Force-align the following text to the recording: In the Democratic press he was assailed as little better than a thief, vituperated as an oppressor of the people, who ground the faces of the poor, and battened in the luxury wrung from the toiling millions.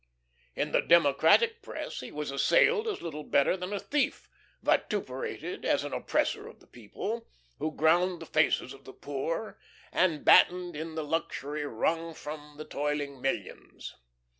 In 0.55 0.71
the 0.71 0.81
Democratic 0.81 1.61
press 1.61 1.99
he 1.99 2.11
was 2.11 2.31
assailed 2.31 2.87
as 2.87 3.03
little 3.03 3.21
better 3.23 3.55
than 3.55 3.71
a 3.71 3.79
thief, 3.79 4.27
vituperated 4.63 5.63
as 5.63 5.83
an 5.83 5.93
oppressor 5.93 6.47
of 6.47 6.59
the 6.59 6.65
people, 6.65 7.27
who 7.59 7.71
ground 7.75 8.19
the 8.19 8.25
faces 8.25 8.73
of 8.73 8.83
the 8.85 8.93
poor, 8.93 9.59
and 9.91 10.25
battened 10.25 10.75
in 10.75 10.95
the 10.95 11.03
luxury 11.03 11.67
wrung 11.67 12.15
from 12.15 12.55
the 12.57 12.65
toiling 12.65 13.21
millions. 13.21 13.93